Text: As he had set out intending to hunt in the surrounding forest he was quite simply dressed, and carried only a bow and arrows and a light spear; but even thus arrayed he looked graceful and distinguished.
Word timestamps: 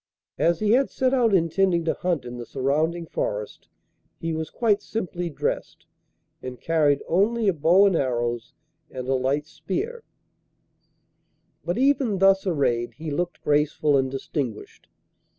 As 0.39 0.61
he 0.61 0.71
had 0.71 0.89
set 0.89 1.13
out 1.13 1.31
intending 1.31 1.85
to 1.85 1.93
hunt 1.93 2.25
in 2.25 2.37
the 2.37 2.45
surrounding 2.47 3.05
forest 3.05 3.67
he 4.19 4.33
was 4.33 4.49
quite 4.49 4.81
simply 4.81 5.29
dressed, 5.29 5.85
and 6.41 6.59
carried 6.59 7.03
only 7.07 7.47
a 7.47 7.53
bow 7.53 7.85
and 7.85 7.95
arrows 7.95 8.55
and 8.89 9.07
a 9.07 9.13
light 9.13 9.45
spear; 9.45 10.03
but 11.63 11.77
even 11.77 12.17
thus 12.17 12.47
arrayed 12.47 12.95
he 12.95 13.11
looked 13.11 13.43
graceful 13.43 13.95
and 13.95 14.09
distinguished. 14.09 14.87